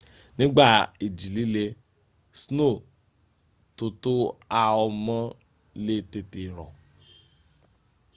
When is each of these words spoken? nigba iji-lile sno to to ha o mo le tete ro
nigba 0.37 0.65
iji-lile 1.05 1.65
sno 2.41 2.69
to 3.77 3.85
to 4.03 4.13
ha 4.51 4.63
o 4.83 4.87
mo 5.05 5.19
le 5.85 5.95
tete 6.11 6.43
ro 6.55 6.65